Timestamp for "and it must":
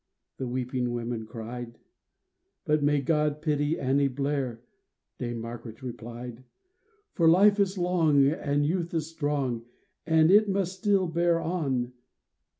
10.07-10.75